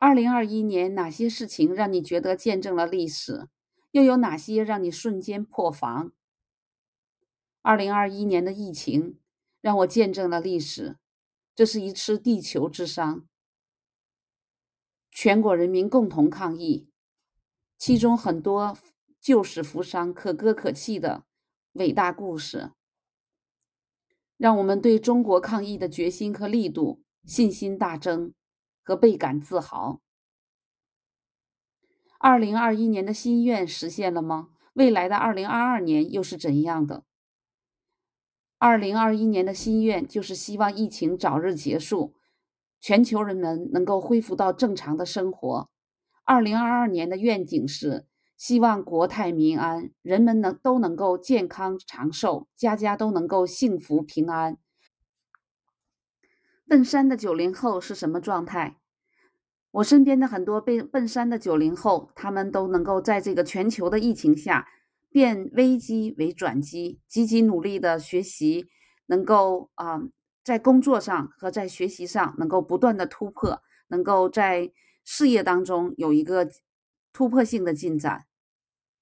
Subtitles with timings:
[0.00, 3.48] 二零二一年哪些事情让你觉得见证了历史？
[3.90, 6.12] 又有哪些让你瞬间破防？
[7.62, 9.18] 二零二一年的疫情
[9.60, 10.98] 让我见证了历史，
[11.56, 13.26] 这是一次地球之伤，
[15.10, 16.88] 全国人民共同抗疫，
[17.76, 18.78] 其中很多
[19.20, 21.24] 救死扶伤、可歌可泣的
[21.72, 22.70] 伟大故事，
[24.36, 28.32] 让我们对中国抗疫的决心和力度信心大增。
[28.88, 30.00] 和倍感自豪。
[32.18, 34.48] 二零二一年的心愿实现了吗？
[34.72, 37.04] 未来的二零二二年又是怎样的？
[38.56, 42.14] 二零二一年的心愿就是希望疫情早日结束，
[42.80, 45.68] 全球人们能够恢复到正常的生活。
[46.24, 48.06] 二零二二年的愿景是
[48.38, 54.56] 希望国泰民安，人们能都能够健康长寿，家家都能够幸福平安。
[56.68, 58.76] 奔三的九零后是什么状态？
[59.70, 64.68] 我身边的很多被奔三的九零后，他们都能够在这个全球的疫情下
[65.10, 68.66] 变危机为转机，积极努力的学习，
[69.06, 70.02] 能够啊
[70.44, 74.70] 在工作上和在学习上能够不断的突破，能够在
[75.04, 76.50] 事业当中有一个
[77.14, 78.26] 突破性的进展。